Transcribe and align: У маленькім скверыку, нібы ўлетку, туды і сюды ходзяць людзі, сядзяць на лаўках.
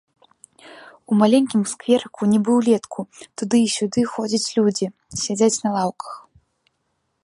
У 1.11 1.17
маленькім 1.19 1.61
скверыку, 1.73 2.21
нібы 2.33 2.51
ўлетку, 2.61 2.99
туды 3.41 3.57
і 3.67 3.71
сюды 3.77 3.99
ходзяць 4.15 4.47
людзі, 4.59 4.85
сядзяць 5.27 5.57
на 5.69 5.77
лаўках. 5.79 6.13